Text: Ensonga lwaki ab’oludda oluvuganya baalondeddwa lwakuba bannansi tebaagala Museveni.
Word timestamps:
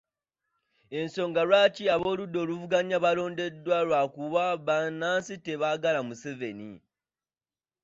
Ensonga 0.99 1.41
lwaki 1.47 1.83
ab’oludda 1.95 2.37
oluvuganya 2.43 2.97
baalondeddwa 3.03 3.77
lwakuba 3.87 4.43
bannansi 4.67 5.35
tebaagala 5.45 5.99
Museveni. 6.07 6.71